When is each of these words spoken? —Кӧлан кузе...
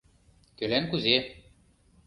—Кӧлан 0.57 0.85
кузе... 0.91 1.17